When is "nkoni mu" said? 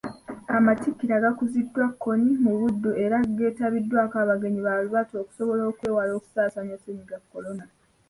1.91-2.53